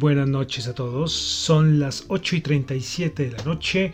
[0.00, 1.12] Buenas noches a todos.
[1.12, 3.92] Son las 8 y 37 de la noche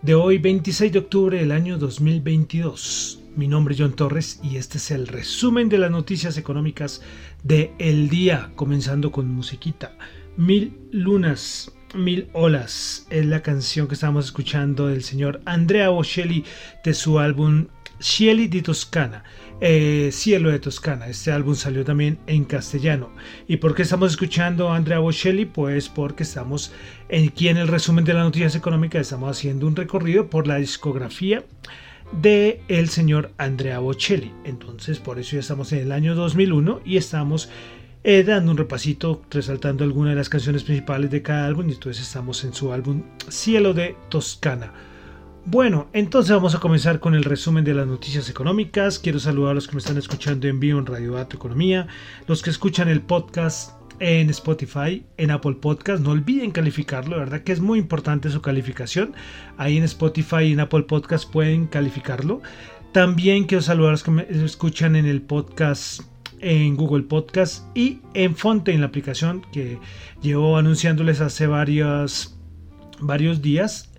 [0.00, 3.20] de hoy, 26 de octubre del año 2022.
[3.36, 7.02] Mi nombre es John Torres y este es el resumen de las noticias económicas
[7.42, 9.94] de el día, comenzando con musiquita.
[10.38, 16.46] Mil lunas, mil olas es la canción que estamos escuchando del señor Andrea Bocelli
[16.82, 17.66] de su álbum
[18.02, 19.22] Cieli di Toscana.
[19.60, 21.06] Eh, Cielo de Toscana.
[21.06, 23.10] Este álbum salió también en castellano.
[23.46, 25.44] ¿Y por qué estamos escuchando a Andrea Bocelli?
[25.44, 26.72] Pues porque estamos
[27.08, 31.44] aquí en el resumen de las noticias económicas, estamos haciendo un recorrido por la discografía
[32.20, 34.32] de el señor Andrea Bocelli.
[34.44, 37.48] Entonces, por eso ya estamos en el año 2001 y estamos
[38.02, 41.68] eh, dando un repasito, resaltando algunas de las canciones principales de cada álbum.
[41.68, 44.72] Y entonces estamos en su álbum Cielo de Toscana.
[45.44, 49.00] Bueno, entonces vamos a comenzar con el resumen de las noticias económicas.
[49.00, 51.88] Quiero saludar a los que me están escuchando en vivo en Radio Dato Economía,
[52.28, 56.00] los que escuchan el podcast en Spotify, en Apple Podcast.
[56.02, 59.14] No olviden calificarlo, verdad que es muy importante su calificación.
[59.56, 62.40] Ahí en Spotify y en Apple Podcast pueden calificarlo.
[62.92, 66.02] También quiero saludar a los que me escuchan en el podcast
[66.38, 69.78] en Google Podcast y en Fonte, en la aplicación que
[70.20, 72.36] llevo anunciándoles hace varios,
[73.00, 73.92] varios días.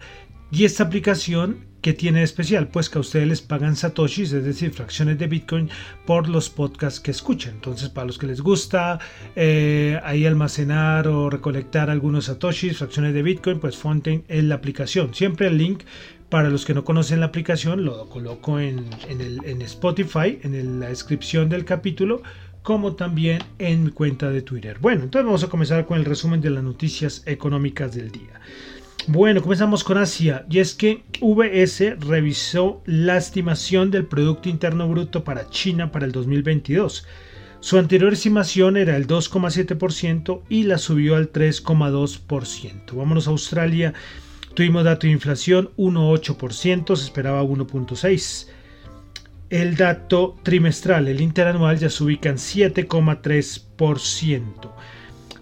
[0.53, 2.67] Y esta aplicación que tiene especial?
[2.67, 5.67] Pues que a ustedes les pagan satoshis, es decir, fracciones de Bitcoin
[6.05, 7.55] por los podcasts que escuchan.
[7.55, 8.99] Entonces, para los que les gusta
[9.35, 15.15] eh, ahí almacenar o recolectar algunos satoshis, fracciones de Bitcoin, pues Fontaine es la aplicación.
[15.15, 15.85] Siempre el link
[16.29, 21.49] para los que no conocen la aplicación lo coloco en, en Spotify, en la descripción
[21.49, 22.21] del capítulo
[22.61, 24.77] como también en mi cuenta de Twitter.
[24.79, 28.39] Bueno, entonces vamos a comenzar con el resumen de las noticias económicas del día.
[29.07, 35.25] Bueno, comenzamos con Asia y es que VS revisó la estimación del Producto Interno Bruto
[35.25, 37.05] para China para el 2022.
[37.59, 42.95] Su anterior estimación era el 2,7% y la subió al 3,2%.
[42.95, 43.93] Vámonos a Australia.
[44.53, 48.47] Tuvimos dato de inflación 1,8%, se esperaba 1,6%.
[49.49, 54.71] El dato trimestral, el interanual, ya se ubica en 7,3%.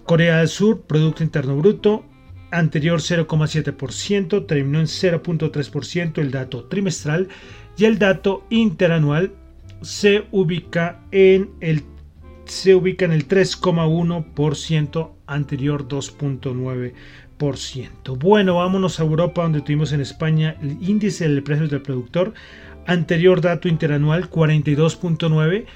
[0.02, 2.06] Corea del Sur, Producto Interno Bruto,
[2.52, 7.28] anterior 0,7%, terminó en 0,3% el dato trimestral
[7.76, 9.32] y el dato interanual
[9.80, 11.82] se ubica en el
[12.44, 18.18] se ubica en el 3,1%, anterior 2,9%.
[18.18, 22.34] Bueno, vámonos a Europa donde tuvimos en España el índice de precios del productor,
[22.86, 25.66] anterior dato interanual 42,9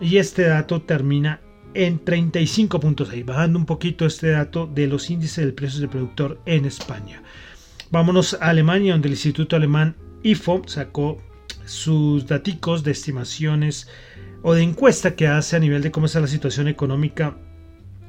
[0.00, 1.40] y este dato termina
[1.74, 6.64] en 35.6, bajando un poquito este dato de los índices de precios del productor en
[6.64, 7.22] España.
[7.90, 11.22] Vámonos a Alemania, donde el Instituto Alemán IFO sacó
[11.64, 13.88] sus daticos de estimaciones
[14.42, 17.36] o de encuesta que hace a nivel de cómo está la situación económica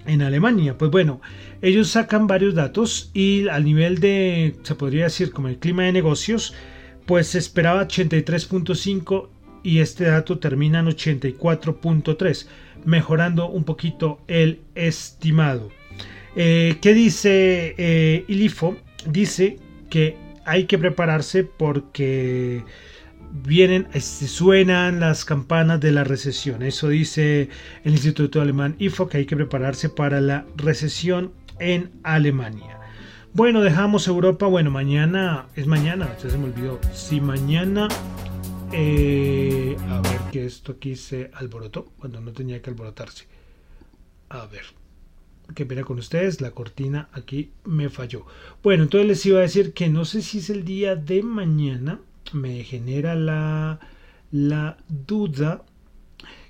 [0.05, 0.77] en Alemania.
[0.77, 1.21] Pues bueno,
[1.61, 5.91] ellos sacan varios datos y al nivel de, se podría decir, como el clima de
[5.91, 6.53] negocios,
[7.05, 9.29] pues se esperaba 83.5
[9.63, 12.47] y este dato termina en 84.3
[12.85, 15.69] mejorando un poquito el estimado.
[16.35, 18.77] Eh, ¿Qué dice eh, Ilifo?
[19.05, 19.59] Dice
[19.89, 22.63] que hay que prepararse porque
[23.31, 26.63] vienen, se suenan las campanas de la recesión.
[26.63, 27.49] Eso dice
[27.83, 32.79] el Instituto Alemán IFO, que hay que prepararse para la recesión en Alemania.
[33.33, 34.47] Bueno, dejamos Europa.
[34.47, 36.79] Bueno, mañana es mañana, se me olvidó.
[36.93, 37.87] Si mañana
[38.73, 43.27] eh, a ver que esto aquí se alborotó cuando no tenía que alborotarse.
[44.29, 44.63] A ver.
[45.55, 48.25] Qué pena con ustedes, la cortina aquí me falló.
[48.63, 51.99] Bueno, entonces les iba a decir que no sé si es el día de mañana.
[52.31, 53.79] Me genera la,
[54.31, 55.65] la duda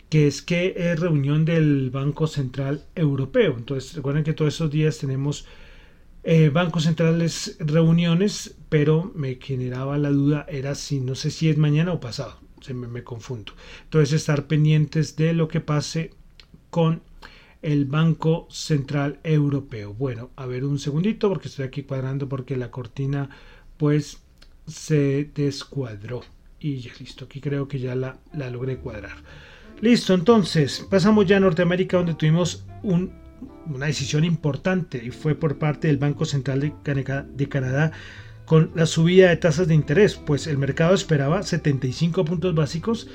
[0.10, 3.56] que es que es reunión del Banco Central Europeo.
[3.58, 5.48] Entonces recuerden que todos esos días tenemos
[6.24, 11.58] eh, bancos centrales reuniones, pero me generaba la duda, era si no sé si es
[11.58, 13.54] mañana o pasado, se me, confundo.
[13.84, 16.12] Entonces estar pendientes de lo que pase
[16.70, 17.02] con
[17.64, 19.94] el Banco Central Europeo.
[19.94, 23.30] Bueno, a ver un segundito porque estoy aquí cuadrando porque la cortina
[23.78, 24.22] pues
[24.68, 26.22] se descuadró.
[26.60, 29.18] Y ya listo, aquí creo que ya la, la logré cuadrar.
[29.82, 33.21] Listo, entonces pasamos ya a Norteamérica donde tuvimos un
[33.68, 37.92] una decisión importante y fue por parte del Banco Central de Canadá
[38.46, 43.08] con la subida de tasas de interés, pues el mercado esperaba 75 puntos básicos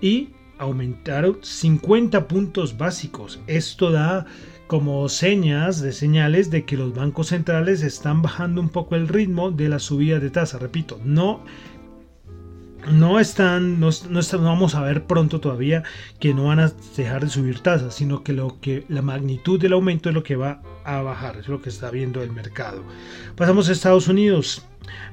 [0.00, 0.28] y
[0.58, 3.40] aumentaron 50 puntos básicos.
[3.46, 4.26] Esto da
[4.66, 9.50] como señas de señales de que los bancos centrales están bajando un poco el ritmo
[9.50, 10.58] de la subida de tasa.
[10.58, 11.42] Repito, no
[12.90, 13.90] no están, no,
[14.40, 15.82] vamos a ver pronto todavía
[16.20, 19.72] que no van a dejar de subir tasas, sino que lo que la magnitud del
[19.72, 22.82] aumento es lo que va a bajar, es lo que está viendo el mercado.
[23.34, 24.64] Pasamos a Estados Unidos.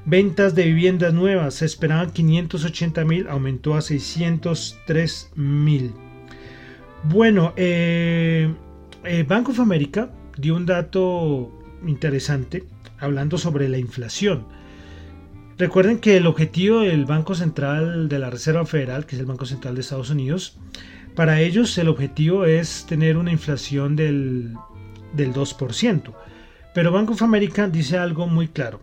[0.04, 5.92] Ventas de viviendas nuevas se esperaban 580 mil, aumentó a 603 mil.
[7.02, 8.54] Bueno, eh,
[9.02, 11.50] eh, Bank of America dio un dato
[11.86, 12.64] interesante
[12.98, 14.46] hablando sobre la inflación.
[15.56, 19.46] Recuerden que el objetivo del Banco Central de la Reserva Federal, que es el Banco
[19.46, 20.58] Central de Estados Unidos,
[21.14, 24.54] para ellos el objetivo es tener una inflación del,
[25.12, 26.12] del 2%.
[26.74, 28.80] Pero Banco of America dice algo muy claro.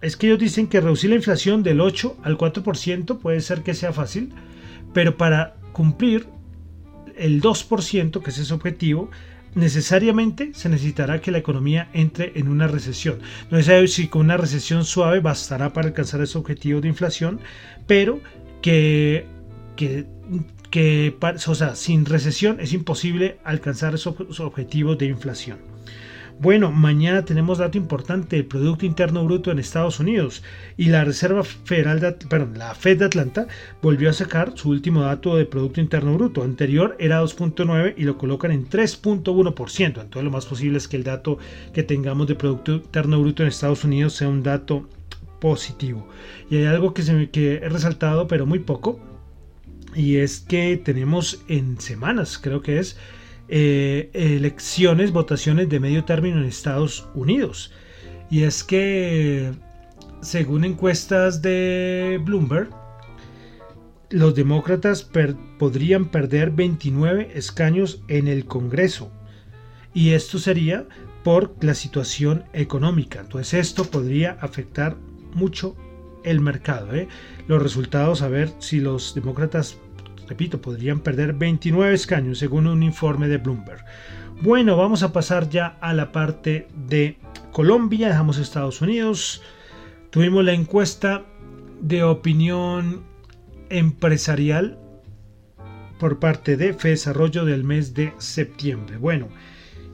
[0.00, 3.74] Es que ellos dicen que reducir la inflación del 8 al 4% puede ser que
[3.74, 4.32] sea fácil,
[4.94, 6.28] pero para cumplir
[7.16, 9.10] el 2%, que es ese objetivo,
[9.54, 13.18] necesariamente se necesitará que la economía entre en una recesión.
[13.50, 17.40] No es sabe si con una recesión suave bastará para alcanzar ese objetivo de inflación,
[17.86, 18.20] pero
[18.62, 19.26] que,
[19.76, 20.06] que,
[20.70, 21.16] que
[21.46, 25.71] o sea, sin recesión es imposible alcanzar esos objetivos de inflación.
[26.40, 30.42] Bueno, mañana tenemos dato importante, el Producto Interno Bruto en Estados Unidos
[30.76, 33.46] y la Reserva Federal, de, perdón, la Fed de Atlanta
[33.80, 36.42] volvió a sacar su último dato de Producto Interno Bruto.
[36.42, 39.84] Anterior era 2.9 y lo colocan en 3.1%.
[39.86, 41.38] Entonces lo más posible es que el dato
[41.72, 44.88] que tengamos de Producto Interno Bruto en Estados Unidos sea un dato
[45.40, 46.08] positivo.
[46.50, 49.00] Y hay algo que, se que he resaltado, pero muy poco,
[49.94, 52.96] y es que tenemos en semanas, creo que es,
[53.48, 57.72] eh, elecciones, votaciones de medio término en Estados Unidos.
[58.30, 59.52] Y es que,
[60.20, 62.70] según encuestas de Bloomberg,
[64.10, 65.08] los demócratas
[65.58, 69.10] podrían perder 29 escaños en el Congreso.
[69.94, 70.86] Y esto sería
[71.22, 73.20] por la situación económica.
[73.20, 74.96] Entonces esto podría afectar
[75.34, 75.76] mucho
[76.24, 76.94] el mercado.
[76.94, 77.08] ¿eh?
[77.48, 79.78] Los resultados, a ver si los demócratas
[80.32, 83.84] repito, podrían perder 29 escaños según un informe de Bloomberg.
[84.40, 87.18] Bueno, vamos a pasar ya a la parte de
[87.52, 89.42] Colombia, dejamos Estados Unidos.
[90.08, 91.26] Tuvimos la encuesta
[91.82, 93.02] de opinión
[93.68, 94.78] empresarial
[96.00, 98.96] por parte de FE Desarrollo del mes de septiembre.
[98.96, 99.28] Bueno,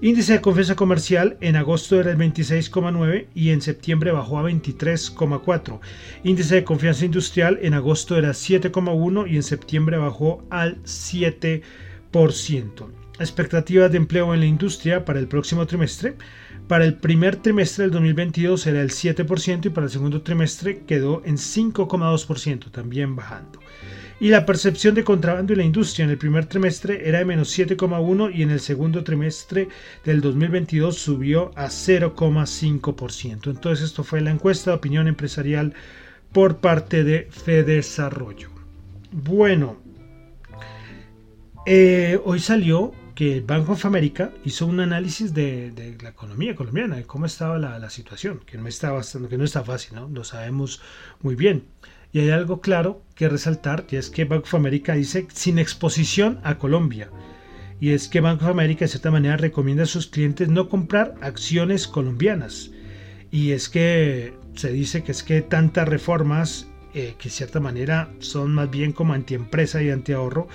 [0.00, 5.80] Índice de confianza comercial en agosto era el 26,9 y en septiembre bajó a 23,4.
[6.22, 11.62] Índice de confianza industrial en agosto era 7,1 y en septiembre bajó al 7%.
[13.18, 16.14] Expectativas de empleo en la industria para el próximo trimestre.
[16.68, 21.22] Para el primer trimestre del 2022 era el 7% y para el segundo trimestre quedó
[21.24, 23.58] en 5,2%, también bajando
[24.20, 27.56] y la percepción de contrabando en la industria en el primer trimestre era de menos
[27.56, 29.68] 7,1 y en el segundo trimestre
[30.04, 33.50] del 2022 subió a 0,5%.
[33.50, 35.74] Entonces esto fue la encuesta de opinión empresarial
[36.32, 38.50] por parte de Fedesarrollo.
[39.12, 39.78] Bueno,
[41.64, 46.96] eh, hoy salió que el Banco of America hizo un análisis de, la economía colombiana,
[46.96, 50.08] de cómo estaba la, situación, que no está, bastante, que no está fácil, ¿no?
[50.08, 50.80] lo sabemos
[51.20, 51.64] muy bien.
[52.12, 56.40] Y hay algo claro que resaltar, que es que Bank of America dice sin exposición
[56.42, 57.10] a Colombia.
[57.80, 61.14] Y es que Bank of America de cierta manera recomienda a sus clientes no comprar
[61.20, 62.70] acciones colombianas.
[63.30, 68.10] Y es que se dice que es que tantas reformas eh, que de cierta manera
[68.18, 70.48] son más bien como antiempresa y antiahorro,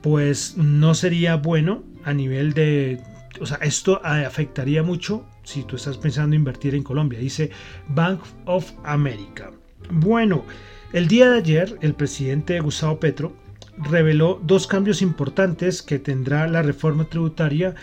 [0.00, 3.02] pues no sería bueno a nivel de...
[3.40, 7.50] O sea, esto afectaría mucho si tú estás pensando invertir en Colombia, dice
[7.88, 9.52] Bank of America.
[9.90, 10.44] Bueno,
[10.92, 13.32] el día de ayer el presidente Gustavo Petro
[13.78, 17.74] reveló dos cambios importantes que tendrá la reforma tributaria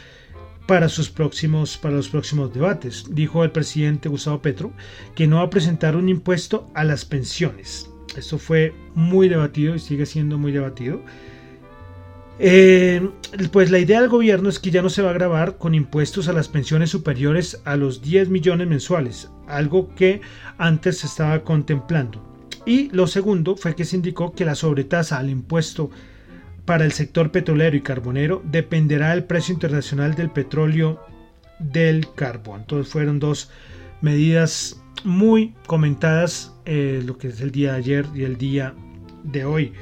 [0.67, 3.05] para, sus próximos, para los próximos debates.
[3.09, 4.71] Dijo el presidente Gustavo Petro
[5.15, 7.89] que no va a presentar un impuesto a las pensiones.
[8.17, 11.01] Esto fue muy debatido y sigue siendo muy debatido.
[12.37, 13.09] Eh,
[13.51, 16.27] pues la idea del gobierno es que ya no se va a grabar con impuestos
[16.27, 20.21] a las pensiones superiores a los 10 millones mensuales, algo que
[20.57, 22.21] antes se estaba contemplando.
[22.65, 25.91] Y lo segundo fue que se indicó que la sobretasa al impuesto
[26.65, 30.99] para el sector petrolero y carbonero dependerá del precio internacional del petróleo
[31.59, 32.61] del carbón.
[32.61, 33.51] Entonces fueron dos
[34.01, 38.73] medidas muy comentadas eh, lo que es el día de ayer y el día
[39.23, 39.73] de hoy.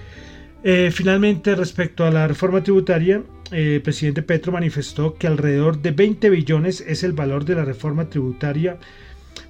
[0.63, 5.91] Eh, finalmente, respecto a la reforma tributaria, eh, el presidente Petro manifestó que alrededor de
[5.91, 8.77] 20 billones es el valor de la reforma tributaria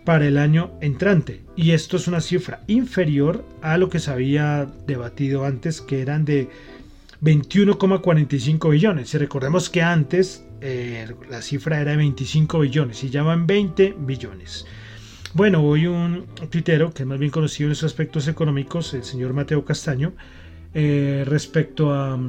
[0.06, 1.42] para el año entrante.
[1.56, 6.26] Y esto es una cifra inferior a lo que se había debatido antes, que eran
[6.26, 6.50] de
[7.22, 9.14] 21,45 billones.
[9.14, 13.96] Y recordemos que antes eh, la cifra era de 25 billones y ya van 20
[14.00, 14.66] billones.
[15.36, 19.34] Bueno, hoy un tuitero que es más bien conocido en sus aspectos económicos, el señor
[19.34, 20.14] Mateo Castaño,
[20.74, 22.20] eh, respecto a,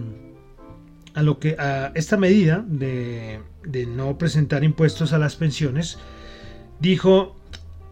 [1.15, 5.99] a, lo que a esta medida de, de no presentar impuestos a las pensiones
[6.81, 7.37] dijo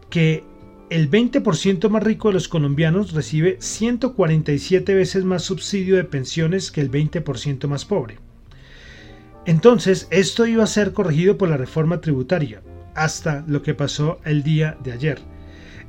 [0.09, 0.43] que
[0.89, 6.81] el 20% más rico de los colombianos recibe 147 veces más subsidio de pensiones que
[6.81, 8.19] el 20% más pobre.
[9.45, 12.61] Entonces, esto iba a ser corregido por la reforma tributaria,
[12.93, 15.32] hasta lo que pasó el día de ayer.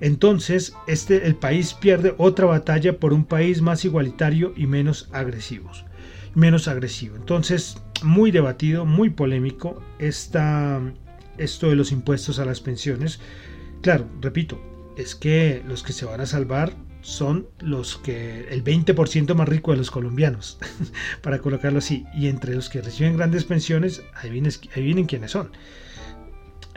[0.05, 5.87] Entonces, este, el país pierde otra batalla por un país más igualitario y menos agresivos.
[6.35, 7.17] Menos agresivo.
[7.17, 10.79] Entonces, muy debatido, muy polémico esta,
[11.39, 13.19] esto de los impuestos a las pensiones.
[13.81, 14.61] Claro, repito,
[14.99, 19.71] es que los que se van a salvar son los que el 20% más rico
[19.71, 20.59] de los colombianos,
[21.23, 22.05] para colocarlo así.
[22.15, 25.51] Y entre los que reciben grandes pensiones, ahí vienen, ahí quiénes son.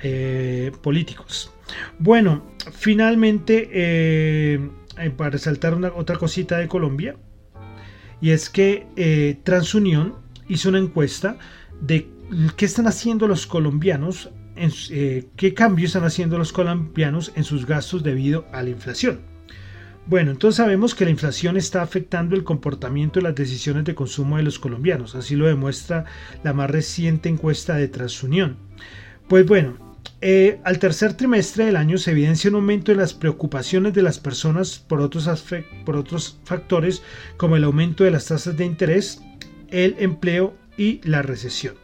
[0.04, 1.52] Eh, políticos.
[1.98, 4.70] Bueno, finalmente, eh,
[5.16, 7.16] para resaltar una, otra cosita de Colombia,
[8.22, 10.16] y es que eh, Transunión
[10.48, 11.40] hizo una encuesta
[11.82, 12.10] de
[12.56, 14.30] qué están haciendo los colombianos,
[15.36, 19.22] qué cambios están haciendo los colombianos en sus gastos debido a la inflación.
[20.06, 24.38] Bueno, entonces sabemos que la inflación está afectando el comportamiento y las decisiones de consumo
[24.38, 26.06] de los colombianos, así lo demuestra
[26.44, 28.58] la más reciente encuesta de Transunión.
[29.28, 29.87] Pues bueno,
[30.20, 34.20] eh, al tercer trimestre del año se evidencia un aumento de las preocupaciones de las
[34.20, 35.30] personas por otros,
[35.86, 37.04] por otros factores
[37.38, 39.22] como el aumento de las tasas de interés,
[39.70, 41.76] el empleo y la recesión.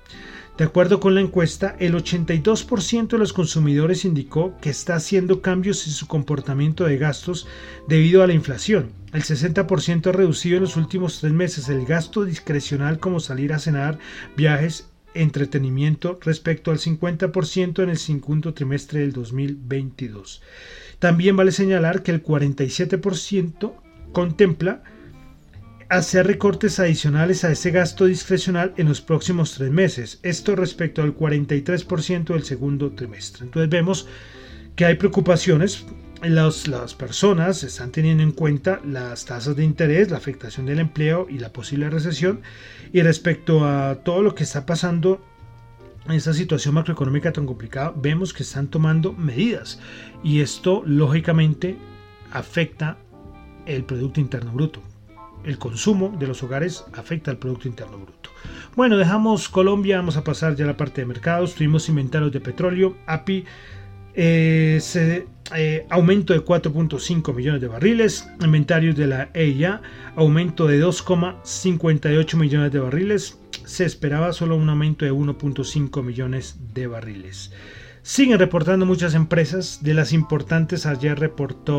[0.58, 5.88] De acuerdo con la encuesta, el 82% de los consumidores indicó que está haciendo cambios
[5.88, 7.48] en su comportamiento de gastos
[7.88, 8.92] debido a la inflación.
[9.14, 13.60] El 60% ha reducido en los últimos tres meses el gasto discrecional como salir a
[13.60, 13.98] cenar,
[14.38, 20.42] viajes, entretenimiento respecto al 50% en el segundo trimestre del 2022.
[21.00, 23.74] También vale señalar que el 47%
[24.12, 24.84] contempla
[25.90, 30.20] hacer recortes adicionales a ese gasto discrecional en los próximos tres meses.
[30.24, 33.46] Esto respecto al 43% del segundo trimestre.
[33.46, 34.08] Entonces vemos
[34.76, 35.86] que hay preocupaciones.
[36.24, 41.28] Las, las personas están teniendo en cuenta las tasas de interés, la afectación del empleo
[41.30, 42.42] y la posible recesión.
[42.92, 45.22] Y respecto a todo lo que está pasando
[46.06, 49.80] en esta situación macroeconómica tan complicada, vemos que están tomando medidas.
[50.24, 51.78] Y esto, lógicamente,
[52.32, 52.98] afecta
[53.66, 54.82] el Producto Interno Bruto
[55.44, 58.30] el consumo de los hogares afecta al Producto Interno Bruto.
[58.76, 61.56] Bueno, dejamos Colombia, vamos a pasar ya a la parte de mercados.
[61.56, 63.46] Tuvimos inventarios de petróleo, API,
[64.14, 64.80] eh,
[65.56, 69.82] eh, aumento de 4.5 millones de barriles, inventarios de la EIA,
[70.16, 76.88] aumento de 2,58 millones de barriles, se esperaba solo un aumento de 1.5 millones de
[76.88, 77.52] barriles.
[78.06, 79.80] Siguen reportando muchas empresas.
[79.82, 81.74] De las importantes, ayer reportó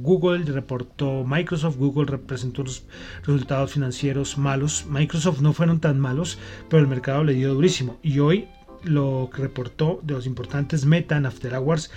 [0.00, 1.76] Google, reportó Microsoft.
[1.76, 2.84] Google representó unos
[3.24, 4.86] resultados financieros malos.
[4.88, 7.98] Microsoft no fueron tan malos, pero el mercado le dio durísimo.
[8.00, 8.46] Y hoy
[8.84, 11.90] lo que reportó de los importantes Meta en After Hours,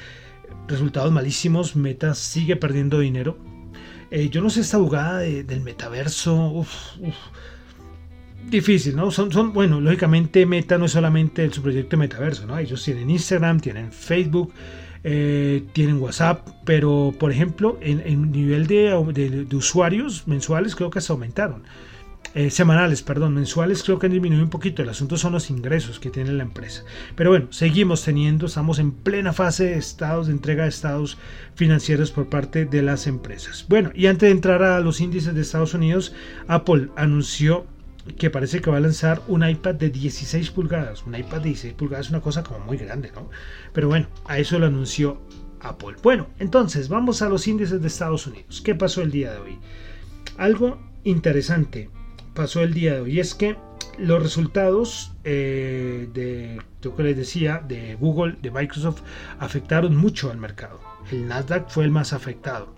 [0.67, 1.75] resultados malísimos.
[1.75, 3.37] Meta sigue perdiendo dinero.
[4.11, 6.65] Eh, yo no sé esta jugada del metaverso.
[8.49, 9.09] Difícil, ¿no?
[9.09, 12.57] Son, son, bueno, lógicamente Meta no es solamente su proyecto de metaverso, ¿no?
[12.57, 14.53] Ellos tienen Instagram, tienen Facebook,
[15.03, 21.01] eh, tienen WhatsApp, pero por ejemplo, en, en nivel de, de, usuarios mensuales creo que
[21.01, 21.63] se aumentaron.
[22.35, 24.81] Eh, semanales, perdón, mensuales creo que han disminuido un poquito.
[24.81, 26.83] El asunto son los ingresos que tiene la empresa.
[27.15, 31.19] Pero bueno, seguimos teniendo, estamos en plena fase de estados, de entrega de estados
[31.53, 33.65] financieros por parte de las empresas.
[33.69, 36.13] Bueno, y antes de entrar a los índices de Estados Unidos,
[36.47, 37.67] Apple anunció
[38.17, 41.05] que parece que va a lanzar un iPad de 16 pulgadas.
[41.05, 43.29] Un iPad de 16 pulgadas es una cosa como muy grande, ¿no?
[43.73, 45.21] Pero bueno, a eso lo anunció
[45.61, 45.95] Apple.
[46.01, 48.61] Bueno, entonces vamos a los índices de Estados Unidos.
[48.61, 49.59] ¿Qué pasó el día de hoy?
[50.37, 51.89] Algo interesante
[52.33, 53.19] pasó el día de hoy.
[53.19, 53.57] Es que
[53.97, 56.61] los resultados eh, de,
[57.03, 59.01] les decía, de Google, de Microsoft,
[59.39, 60.79] afectaron mucho al mercado.
[61.11, 62.73] El Nasdaq fue el más afectado.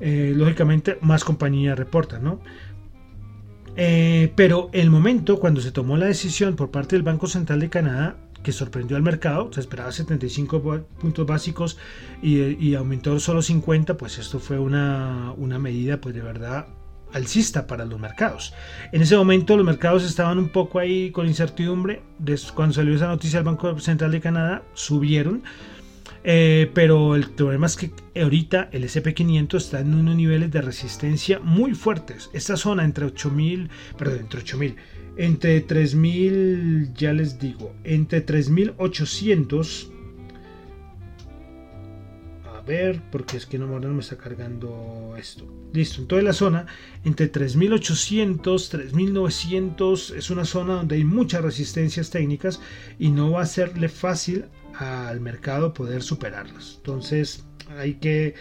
[0.00, 2.40] Eh, lógicamente, más compañías reportan, ¿no?
[3.76, 7.70] Eh, pero el momento cuando se tomó la decisión por parte del Banco Central de
[7.70, 10.62] Canadá, que sorprendió al mercado, se esperaba 75
[10.98, 11.76] puntos básicos
[12.22, 16.66] y, aumentó solo 50, pues esto fue una, una medida pues de verdad
[17.12, 18.54] alcista para los mercados.
[18.92, 22.02] En ese momento los mercados estaban un poco ahí con incertidumbre.
[22.54, 25.42] Cuando salió esa noticia del Banco Central de Canadá, subieron
[26.22, 31.38] eh, pero el problema es que ahorita el SP500 está en unos niveles de resistencia
[31.40, 32.30] muy fuertes.
[32.32, 34.76] Esta zona entre 8000, perdón, entre 8000,
[35.16, 39.92] entre 3000, ya les digo, entre 3800.
[43.10, 45.44] Porque es que no, me está cargando esto.
[45.72, 46.66] Listo, en toda la zona,
[47.04, 52.60] entre 3800, 3900, es una zona donde hay muchas resistencias técnicas
[52.98, 56.76] y no va a serle fácil al mercado poder superarlos.
[56.78, 57.44] Entonces
[57.76, 58.34] hay que,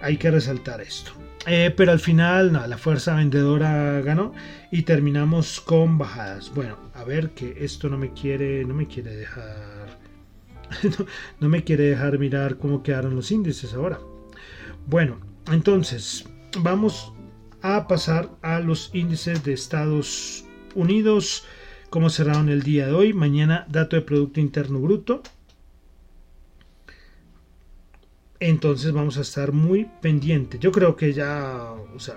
[0.00, 1.12] hay que resaltar esto.
[1.46, 4.32] Eh, pero al final la fuerza vendedora ganó
[4.70, 6.50] y terminamos con bajadas.
[6.54, 9.83] Bueno, a ver que esto no me quiere, no me quiere dejar,
[11.40, 14.00] no, me quiere dejar mirar cómo quedaron los índices ahora.
[14.86, 15.18] Bueno,
[15.50, 16.24] entonces
[16.60, 17.12] vamos
[17.62, 21.44] a pasar a los índices de Estados Unidos.
[21.90, 23.12] Como cerraron el día de hoy.
[23.12, 25.22] Mañana dato de Producto Interno Bruto.
[28.40, 30.60] entonces vamos a estar muy pendientes.
[30.60, 32.16] Yo creo que ya, o sea,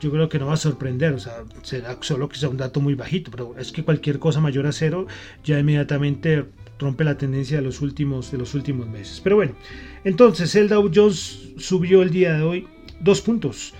[0.00, 2.80] yo creo que no va a sorprender, o sea, será solo que sea un dato
[2.80, 5.06] muy bajito, pero es que cualquier cosa mayor a cero
[5.44, 6.46] ya inmediatamente
[6.80, 9.20] rompe la tendencia de los últimos, de los últimos meses.
[9.22, 9.52] Pero bueno,
[10.02, 12.66] entonces el Dow Jones subió el día de hoy
[13.00, 13.74] dos puntos.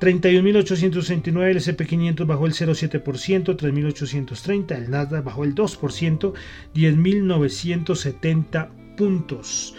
[0.00, 6.32] 31.869, el SP500 bajó el 0,7%, 3.830, el Nasdaq bajó el 2%,
[6.74, 9.76] 10.970 puntos.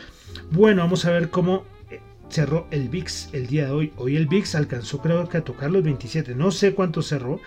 [0.52, 3.94] Bueno, vamos a ver cómo eh, cerró el VIX el día de hoy.
[3.98, 6.36] Hoy el VIX alcanzó creo que a tocar los 27.
[6.36, 7.42] No sé cuánto cerró.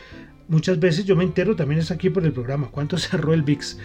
[0.49, 3.79] Muchas veces yo me entero, también es aquí por el programa, cuánto cerró el VIX.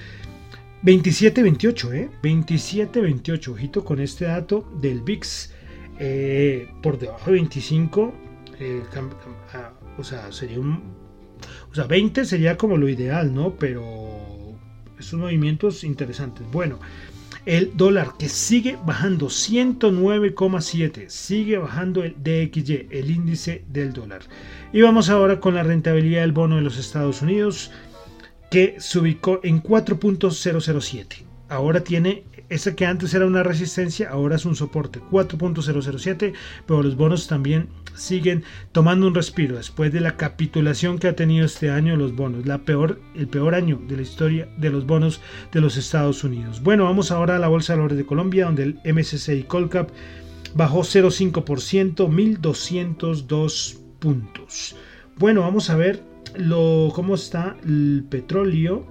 [0.83, 2.09] 27-28, ¿eh?
[2.23, 3.47] 27-28.
[3.49, 5.53] Ojito con este dato del VIX.
[5.99, 8.13] Eh, por debajo de 25.
[8.59, 8.81] Eh,
[9.53, 10.81] ah, o sea, sería un...
[11.71, 13.55] O sea, 20 sería como lo ideal, ¿no?
[13.55, 14.57] Pero...
[14.99, 16.45] Esos movimientos interesantes.
[16.51, 16.79] Bueno,
[17.45, 24.21] el dólar que sigue bajando 109,7, sigue bajando el DXY, el índice del dólar.
[24.71, 27.71] Y vamos ahora con la rentabilidad del bono de los Estados Unidos
[28.51, 31.23] que se ubicó en 4.007.
[31.47, 36.33] Ahora tiene esa que antes era una resistencia, ahora es un soporte 4.007,
[36.67, 41.45] pero los bonos también siguen tomando un respiro después de la capitulación que ha tenido
[41.45, 45.21] este año los bonos, la peor, el peor año de la historia de los bonos
[45.53, 46.61] de los Estados Unidos.
[46.61, 49.89] Bueno, vamos ahora a la Bolsa de Valores de Colombia, donde el MSCI Colcap
[50.55, 54.75] bajó 0.5%, 1.202 puntos.
[55.17, 58.85] Bueno, vamos a ver lo, cómo está el petróleo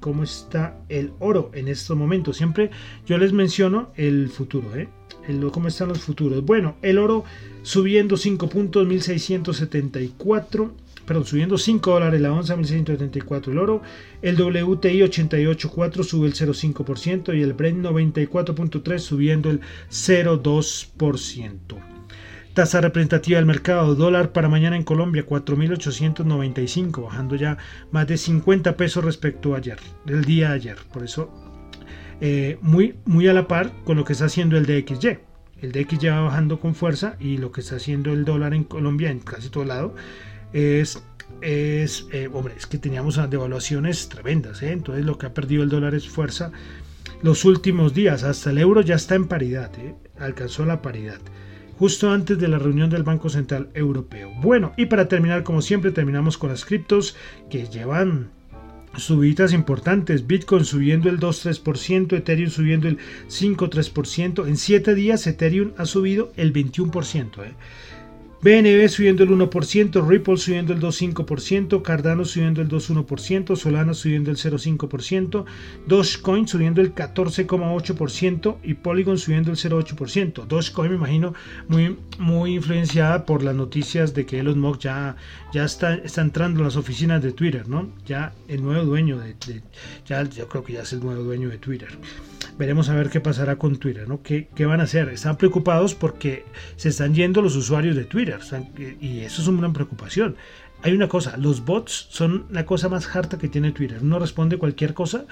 [0.00, 2.36] cómo está el oro en estos momentos.
[2.36, 2.70] Siempre
[3.06, 4.88] yo les menciono el futuro, ¿eh?
[5.52, 6.44] cómo están los futuros.
[6.44, 7.24] Bueno, el oro
[7.62, 10.72] subiendo 5 puntos, 1674.
[11.04, 13.82] Perdón, subiendo 5 dólares la onza, 1674 el oro.
[14.22, 21.97] El WTI 88.4 sube el 0.5% y el Brent 94.3 subiendo el 0.2%.
[22.58, 27.56] Tasa representativa del mercado dólar para mañana en Colombia 4.895, bajando ya
[27.92, 30.76] más de 50 pesos respecto a ayer, el día de ayer.
[30.92, 31.32] Por eso,
[32.20, 35.18] eh, muy, muy a la par con lo que está haciendo el DXY.
[35.62, 39.12] El DXY va bajando con fuerza y lo que está haciendo el dólar en Colombia,
[39.12, 39.94] en casi todo lado,
[40.52, 41.00] es
[41.40, 44.72] es, eh, hombre, es que teníamos devaluaciones tremendas, ¿eh?
[44.72, 46.50] entonces lo que ha perdido el dólar es fuerza
[47.22, 49.70] los últimos días, hasta el euro ya está en paridad,
[50.18, 51.20] alcanzó la paridad
[51.78, 54.32] justo antes de la reunión del Banco Central Europeo.
[54.42, 57.16] Bueno, y para terminar, como siempre, terminamos con las criptos
[57.48, 58.30] que llevan
[58.96, 65.86] subidas importantes, Bitcoin subiendo el 2,3%, Ethereum subiendo el 5,3%, en 7 días Ethereum ha
[65.86, 67.44] subido el 21%.
[67.44, 67.54] ¿eh?
[68.40, 74.36] BNB subiendo el 1%, Ripple subiendo el 2,5%, Cardano subiendo el 2,1%, Solana subiendo el
[74.36, 75.44] 0,5%,
[75.88, 80.46] Dogecoin subiendo el 14,8% y Polygon subiendo el 0,8%.
[80.46, 81.34] Dogecoin me imagino
[81.66, 85.16] muy, muy influenciada por las noticias de que Elon Musk ya,
[85.52, 87.90] ya está, está entrando en las oficinas de Twitter, ¿no?
[88.06, 89.34] Ya el nuevo dueño de,
[90.06, 91.88] ya yo creo que ya es el nuevo dueño de Twitter
[92.58, 94.20] veremos a ver qué pasará con Twitter, ¿no?
[94.22, 95.08] ¿Qué, van a hacer?
[95.08, 96.44] Están preocupados porque
[96.76, 98.27] se están yendo los usuarios de Twitter
[99.00, 100.36] y eso es una preocupación.
[100.82, 103.98] Hay una cosa, los bots son la cosa más harta que tiene Twitter.
[104.00, 105.24] Uno responde cualquier cosa,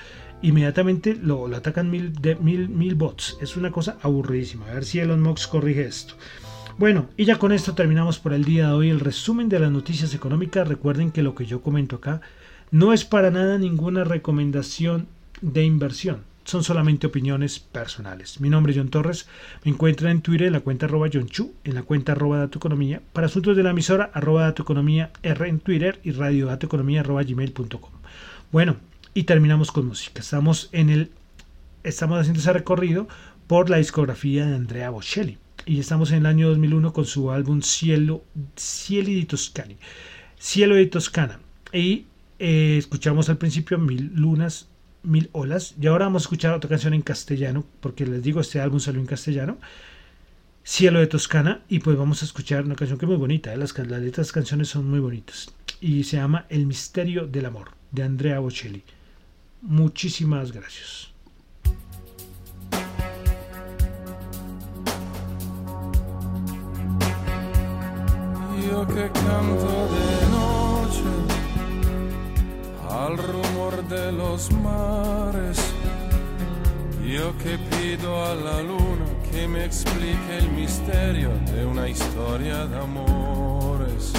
[0.43, 3.39] inmediatamente lo, atacan mil, mil, mil bots.
[3.41, 4.67] Es una cosa aburridísima.
[4.67, 6.15] A ver si Elon Musk corrige esto.
[6.79, 9.71] Bueno, y ya con esto terminamos por el día de hoy el resumen de las
[9.71, 10.67] noticias económicas.
[10.67, 12.21] Recuerden que lo que yo comento acá
[12.71, 15.07] no es para nada ninguna recomendación
[15.41, 18.41] de inversión son solamente opiniones personales.
[18.41, 19.29] Mi nombre es John Torres,
[19.65, 22.59] me encuentran en Twitter en la cuenta arroba John Chu, en la cuenta arroba Dato
[22.59, 26.67] Economía, para asuntos de la emisora arroba Dato Economía R en Twitter y radio Dato
[26.67, 27.91] Economía arroba gmail.com.
[28.53, 28.77] Bueno,
[29.13, 30.21] y terminamos con música.
[30.21, 31.11] Estamos en el,
[31.83, 33.09] estamos haciendo ese recorrido
[33.49, 37.61] por la discografía de Andrea Bocelli y estamos en el año 2001 con su álbum
[37.61, 38.23] Cielo,
[38.55, 39.77] Cielo di Toscani,
[40.39, 41.41] Cielo de Toscana
[41.73, 42.07] y
[42.39, 44.69] eh, escuchamos al principio Mil Lunas
[45.07, 45.75] Mil Olas.
[45.81, 49.01] Y ahora vamos a escuchar otra canción en castellano, porque les digo, este álbum salió
[49.01, 49.57] en castellano.
[50.64, 51.62] Cielo de Toscana.
[51.69, 53.55] Y pues vamos a escuchar una canción que es muy bonita.
[53.55, 53.57] ¿eh?
[53.57, 55.55] Las, letras las canciones son muy bonitas.
[55.81, 58.83] Y se llama El misterio del amor, de Andrea Bocelli.
[59.62, 61.12] Muchísimas gracias.
[68.69, 71.36] Yo que canto de noche
[73.05, 75.59] al rumor de los mares.
[77.05, 82.79] Yo que pido a la luna que me explique el misterio de una historia de
[82.79, 84.13] amores.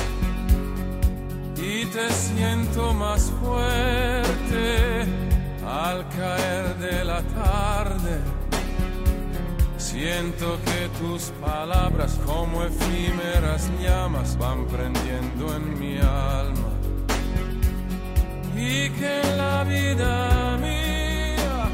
[1.58, 5.06] Y te siento más fuerte
[5.66, 8.20] al caer de la tarde.
[9.78, 16.77] Siento que tus palabras como efímeras llamas van prendiendo en mi alma
[18.58, 21.70] y que la vida mía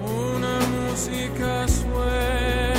[0.00, 2.75] una música suena,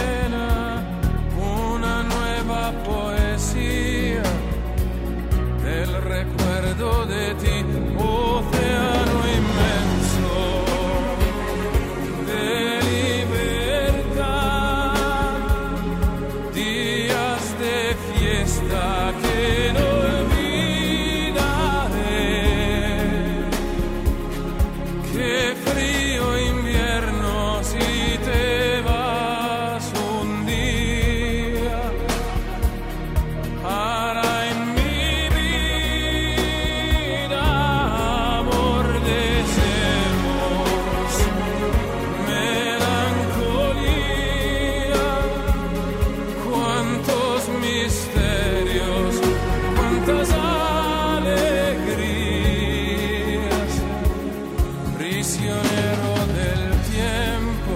[55.18, 57.74] prisionero del tiempo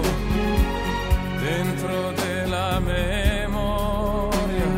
[1.49, 4.69] dentro de la memoria.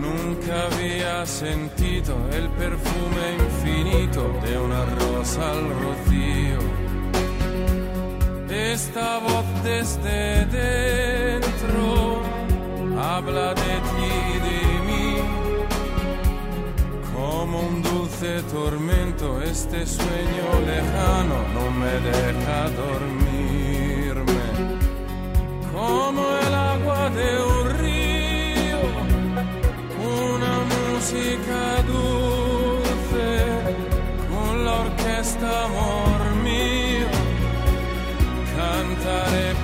[0.00, 6.60] Nunca había sentido el perfume infinito de una rosa al rocío.
[8.48, 12.22] Esta voz desde dentro
[12.96, 14.05] habla de ti
[18.18, 24.46] dulce tormento, este sueño lejano no me deja dormirme.
[25.72, 28.80] Como el agua de un río,
[30.32, 33.28] una música dulce,
[34.30, 37.08] con la orquesta amor mío,
[38.56, 39.55] cantaré